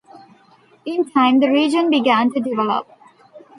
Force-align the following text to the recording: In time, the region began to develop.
In 0.83 1.11
time, 1.11 1.39
the 1.39 1.51
region 1.51 1.91
began 1.91 2.31
to 2.33 2.39
develop. 2.39 2.87